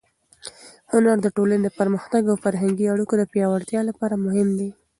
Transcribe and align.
هنر 0.91 1.17
د 1.21 1.27
ټولنې 1.37 1.63
د 1.63 1.69
پرمختګ 1.79 2.21
او 2.31 2.35
فرهنګي 2.43 2.85
اړیکو 2.93 3.13
د 3.17 3.23
پیاوړتیا 3.33 3.81
لپاره 3.89 4.15
مهم 4.25 4.49
دی. 4.59 4.69